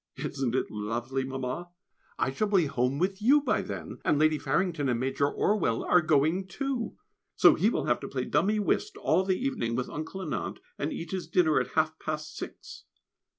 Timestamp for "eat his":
10.91-11.27